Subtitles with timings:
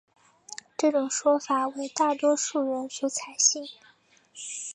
[0.75, 3.67] 这种说法为大多数人所采信。